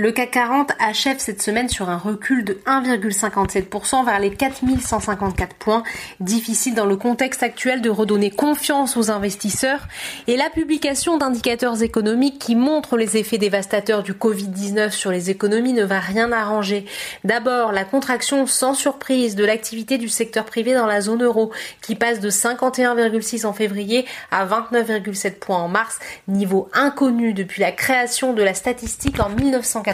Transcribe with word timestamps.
Le 0.00 0.12
CAC 0.12 0.30
40 0.30 0.70
achève 0.78 1.18
cette 1.18 1.42
semaine 1.42 1.68
sur 1.68 1.90
un 1.90 1.96
recul 1.96 2.44
de 2.44 2.52
1,57% 2.66 4.04
vers 4.04 4.20
les 4.20 4.30
4154 4.30 5.56
points. 5.56 5.82
Difficile 6.20 6.76
dans 6.76 6.86
le 6.86 6.94
contexte 6.94 7.42
actuel 7.42 7.82
de 7.82 7.90
redonner 7.90 8.30
confiance 8.30 8.96
aux 8.96 9.10
investisseurs 9.10 9.88
et 10.28 10.36
la 10.36 10.50
publication 10.50 11.18
d'indicateurs 11.18 11.82
économiques 11.82 12.38
qui 12.38 12.54
montrent 12.54 12.96
les 12.96 13.16
effets 13.16 13.38
dévastateurs 13.38 14.04
du 14.04 14.12
Covid-19 14.12 14.90
sur 14.90 15.10
les 15.10 15.30
économies 15.30 15.72
ne 15.72 15.82
va 15.82 15.98
rien 15.98 16.30
arranger. 16.30 16.84
D'abord, 17.24 17.72
la 17.72 17.84
contraction 17.84 18.46
sans 18.46 18.74
surprise 18.74 19.34
de 19.34 19.44
l'activité 19.44 19.98
du 19.98 20.08
secteur 20.08 20.44
privé 20.44 20.74
dans 20.74 20.86
la 20.86 21.00
zone 21.00 21.24
euro 21.24 21.50
qui 21.82 21.96
passe 21.96 22.20
de 22.20 22.30
51,6 22.30 23.46
en 23.46 23.52
février 23.52 24.06
à 24.30 24.46
29,7 24.46 25.40
points 25.40 25.58
en 25.58 25.66
mars, 25.66 25.98
niveau 26.28 26.68
inconnu 26.72 27.34
depuis 27.34 27.62
la 27.62 27.72
création 27.72 28.32
de 28.32 28.44
la 28.44 28.54
statistique 28.54 29.18
en 29.18 29.30
1940. 29.30 29.87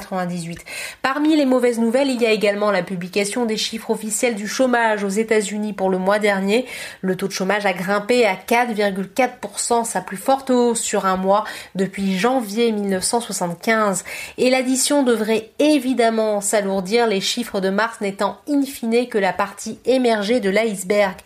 Parmi 1.03 1.37
les 1.37 1.46
mauvaises 1.46 1.79
nouvelles, 1.79 2.11
il 2.11 2.21
y 2.21 2.27
a 2.27 2.31
également 2.32 2.71
la 2.71 2.82
publication 2.82 3.45
des 3.45 3.57
chiffres 3.57 3.91
officiels 3.91 4.35
du 4.35 4.49
chômage 4.49 5.05
aux 5.05 5.09
États-Unis 5.09 5.73
pour 5.73 5.91
le 5.91 5.99
mois 5.99 6.18
dernier. 6.18 6.67
Le 7.01 7.17
taux 7.17 7.29
de 7.29 7.32
chômage 7.32 7.67
a 7.67 7.73
grimpé 7.73 8.25
à 8.27 8.35
4,4%, 8.35 9.85
sa 9.85 10.01
plus 10.01 10.17
forte 10.17 10.51
hausse 10.51 10.81
sur 10.81 11.07
un 11.07 11.17
mois 11.17 11.45
depuis 11.75 12.18
janvier 12.18 12.73
1975. 12.73 14.04
Et 14.39 14.51
l'addition 14.51 15.03
devrait 15.03 15.51
évidemment 15.59 16.40
s'alourdir, 16.40 17.07
les 17.07 17.21
chiffres 17.21 17.61
de 17.61 17.71
mars 17.71 18.01
n'étant 18.01 18.39
in 18.49 18.63
fine 18.63 19.09
que 19.09 19.18
la 19.18 19.32
partie 19.32 19.79
émergée 19.85 20.40
de 20.40 20.51
l'iceberg. 20.51 21.17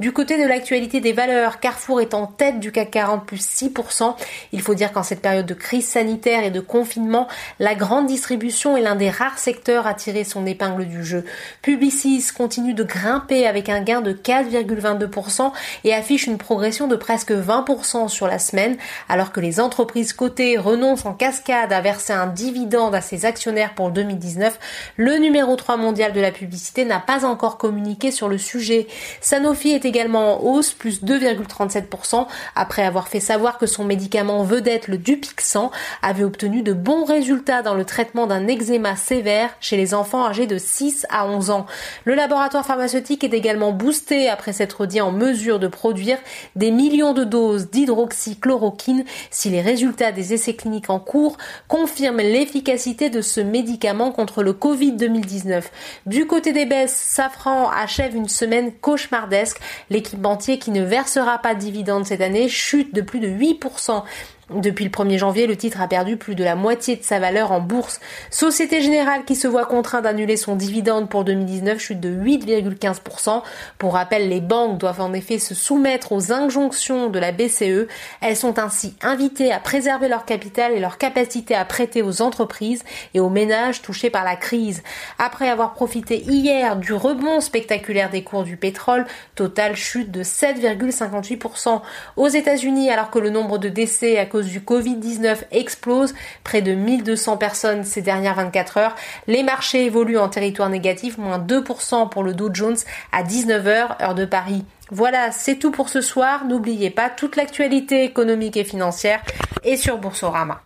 Du 0.00 0.12
côté 0.12 0.40
de 0.40 0.46
l'actualité 0.46 1.00
des 1.00 1.12
valeurs, 1.12 1.60
Carrefour 1.60 2.00
est 2.00 2.14
en 2.14 2.26
tête 2.26 2.60
du 2.60 2.72
CAC 2.72 2.90
40 2.90 3.26
plus 3.26 3.40
6%. 3.40 4.14
Il 4.52 4.60
faut 4.60 4.74
dire 4.74 4.92
qu'en 4.92 5.02
cette 5.02 5.22
période 5.22 5.46
de 5.46 5.54
crise 5.54 5.86
sanitaire 5.86 6.44
et 6.44 6.50
de 6.50 6.60
confinement, 6.60 7.28
la 7.58 7.74
grande 7.74 8.10
distribution 8.18 8.76
est 8.76 8.82
l'un 8.82 8.96
des 8.96 9.10
rares 9.10 9.38
secteurs 9.38 9.86
à 9.86 9.94
tirer 9.94 10.24
son 10.24 10.44
épingle 10.44 10.86
du 10.86 11.04
jeu. 11.04 11.24
Publicis 11.62 12.26
continue 12.36 12.74
de 12.74 12.82
grimper 12.82 13.46
avec 13.46 13.68
un 13.68 13.80
gain 13.80 14.00
de 14.00 14.12
4,22% 14.12 15.52
et 15.84 15.94
affiche 15.94 16.26
une 16.26 16.36
progression 16.36 16.88
de 16.88 16.96
presque 16.96 17.30
20% 17.30 18.08
sur 18.08 18.26
la 18.26 18.40
semaine, 18.40 18.76
alors 19.08 19.30
que 19.30 19.38
les 19.38 19.60
entreprises 19.60 20.12
cotées 20.12 20.58
renoncent 20.58 21.06
en 21.06 21.12
cascade 21.12 21.72
à 21.72 21.80
verser 21.80 22.12
un 22.12 22.26
dividende 22.26 22.92
à 22.92 23.00
ses 23.00 23.24
actionnaires 23.24 23.76
pour 23.76 23.92
2019. 23.92 24.58
Le 24.96 25.18
numéro 25.18 25.54
3 25.54 25.76
mondial 25.76 26.12
de 26.12 26.20
la 26.20 26.32
publicité 26.32 26.84
n'a 26.84 26.98
pas 26.98 27.24
encore 27.24 27.56
communiqué 27.56 28.10
sur 28.10 28.28
le 28.28 28.36
sujet. 28.36 28.88
Sanofi 29.20 29.70
est 29.70 29.84
également 29.84 30.34
en 30.34 30.44
hausse, 30.44 30.72
plus 30.72 31.04
2,37%, 31.04 32.26
après 32.56 32.82
avoir 32.82 33.06
fait 33.06 33.20
savoir 33.20 33.58
que 33.58 33.66
son 33.66 33.84
médicament 33.84 34.42
vedette, 34.42 34.88
le 34.88 34.98
Dupixent, 34.98 35.70
avait 36.02 36.24
obtenu 36.24 36.62
de 36.62 36.72
bons 36.72 37.04
résultats 37.04 37.62
dans 37.62 37.74
le 37.74 37.84
traitement 37.84 38.07
d'un 38.14 38.48
eczéma 38.48 38.96
sévère 38.96 39.50
chez 39.60 39.76
les 39.76 39.94
enfants 39.94 40.26
âgés 40.26 40.46
de 40.46 40.58
6 40.58 41.06
à 41.10 41.26
11 41.26 41.50
ans. 41.50 41.66
Le 42.04 42.14
laboratoire 42.14 42.64
pharmaceutique 42.64 43.22
est 43.22 43.34
également 43.34 43.72
boosté 43.72 44.28
après 44.28 44.52
s'être 44.52 44.86
dit 44.86 45.00
en 45.00 45.12
mesure 45.12 45.58
de 45.58 45.68
produire 45.68 46.18
des 46.56 46.70
millions 46.70 47.12
de 47.12 47.24
doses 47.24 47.70
d'hydroxychloroquine 47.70 49.04
si 49.30 49.50
les 49.50 49.60
résultats 49.60 50.12
des 50.12 50.32
essais 50.32 50.54
cliniques 50.54 50.90
en 50.90 50.98
cours 50.98 51.36
confirment 51.68 52.18
l'efficacité 52.18 53.10
de 53.10 53.20
ce 53.20 53.40
médicament 53.40 54.10
contre 54.10 54.42
le 54.42 54.52
Covid 54.52 54.92
2019. 54.92 55.70
Du 56.06 56.26
côté 56.26 56.52
des 56.52 56.66
baisses, 56.66 56.96
Safran 56.96 57.68
achève 57.68 58.16
une 58.16 58.28
semaine 58.28 58.72
cauchemardesque. 58.72 59.60
L'équipementier 59.90 60.58
qui 60.58 60.70
ne 60.70 60.82
versera 60.82 61.38
pas 61.38 61.54
de 61.54 61.60
dividendes 61.60 62.06
cette 62.06 62.20
année 62.20 62.48
chute 62.48 62.94
de 62.94 63.02
plus 63.02 63.20
de 63.20 63.28
8%. 63.28 64.02
Depuis 64.50 64.84
le 64.86 64.90
1er 64.90 65.18
janvier, 65.18 65.46
le 65.46 65.56
titre 65.56 65.80
a 65.80 65.88
perdu 65.88 66.16
plus 66.16 66.34
de 66.34 66.42
la 66.42 66.54
moitié 66.54 66.96
de 66.96 67.02
sa 67.02 67.18
valeur 67.18 67.52
en 67.52 67.60
bourse. 67.60 68.00
Société 68.30 68.80
Générale 68.80 69.24
qui 69.26 69.36
se 69.36 69.46
voit 69.46 69.66
contraint 69.66 70.00
d'annuler 70.00 70.38
son 70.38 70.56
dividende 70.56 71.10
pour 71.10 71.24
2019 71.24 71.78
chute 71.78 72.00
de 72.00 72.08
8,15%. 72.08 73.42
Pour 73.76 73.92
rappel, 73.92 74.30
les 74.30 74.40
banques 74.40 74.78
doivent 74.78 75.02
en 75.02 75.12
effet 75.12 75.38
se 75.38 75.54
soumettre 75.54 76.12
aux 76.12 76.32
injonctions 76.32 77.10
de 77.10 77.18
la 77.18 77.32
BCE. 77.32 77.88
Elles 78.22 78.36
sont 78.36 78.58
ainsi 78.58 78.96
invitées 79.02 79.52
à 79.52 79.60
préserver 79.60 80.08
leur 80.08 80.24
capital 80.24 80.72
et 80.72 80.80
leur 80.80 80.96
capacité 80.96 81.54
à 81.54 81.66
prêter 81.66 82.00
aux 82.00 82.22
entreprises 82.22 82.84
et 83.12 83.20
aux 83.20 83.30
ménages 83.30 83.82
touchés 83.82 84.08
par 84.08 84.24
la 84.24 84.36
crise. 84.36 84.82
Après 85.18 85.50
avoir 85.50 85.74
profité 85.74 86.22
hier 86.22 86.76
du 86.76 86.94
rebond 86.94 87.40
spectaculaire 87.40 88.08
des 88.08 88.24
cours 88.24 88.44
du 88.44 88.56
pétrole, 88.56 89.04
Total 89.34 89.76
chute 89.76 90.10
de 90.10 90.22
7,58%. 90.22 91.80
Aux 92.16 92.28
États-Unis, 92.28 92.90
alors 92.90 93.10
que 93.10 93.18
le 93.18 93.30
nombre 93.30 93.58
de 93.58 93.68
décès 93.68 94.18
à 94.18 94.26
du 94.46 94.60
Covid-19 94.60 95.38
explose, 95.50 96.14
près 96.44 96.62
de 96.62 96.72
1200 96.72 97.36
personnes 97.36 97.84
ces 97.84 98.02
dernières 98.02 98.36
24 98.36 98.76
heures. 98.78 98.94
Les 99.26 99.42
marchés 99.42 99.84
évoluent 99.84 100.18
en 100.18 100.28
territoire 100.28 100.70
négatif, 100.70 101.18
moins 101.18 101.38
2% 101.38 102.08
pour 102.08 102.22
le 102.22 102.34
Dow 102.34 102.50
Jones 102.52 102.76
à 103.12 103.22
19h, 103.22 104.02
heure 104.02 104.14
de 104.14 104.24
Paris. 104.24 104.64
Voilà, 104.90 105.32
c'est 105.32 105.56
tout 105.56 105.70
pour 105.70 105.90
ce 105.90 106.00
soir. 106.00 106.46
N'oubliez 106.46 106.90
pas 106.90 107.10
toute 107.10 107.36
l'actualité 107.36 108.04
économique 108.04 108.56
et 108.56 108.64
financière 108.64 109.20
est 109.62 109.76
sur 109.76 109.98
Boursorama. 109.98 110.56